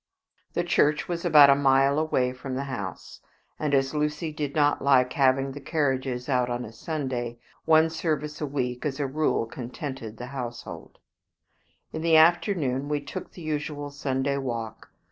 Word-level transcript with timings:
The 0.53 0.63
church 0.63 1.07
was 1.07 1.23
about 1.23 1.51
a 1.51 1.55
mile 1.55 1.99
away 1.99 2.33
from 2.33 2.55
the 2.55 2.63
house, 2.63 3.21
and 3.59 3.71
as 3.75 3.93
Lucy 3.93 4.31
did 4.33 4.55
not 4.55 4.81
like 4.81 5.13
having 5.13 5.51
the 5.51 5.61
carriages 5.61 6.27
out 6.27 6.49
on 6.49 6.65
a 6.65 6.73
Sunday, 6.73 7.37
one 7.65 7.87
service 7.91 8.41
a 8.41 8.47
week 8.47 8.83
as 8.83 8.99
a 8.99 9.05
rule 9.05 9.45
contented 9.45 10.17
the 10.17 10.25
household. 10.33 10.97
In 11.93 12.01
the 12.01 12.17
afternoon 12.17 12.89
we 12.89 12.99
took 12.99 13.33
the 13.33 13.43
usual 13.43 13.91
Sunday 13.91 14.37
walk. 14.37 14.89